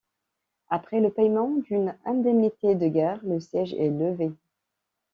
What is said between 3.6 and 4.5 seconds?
est levé.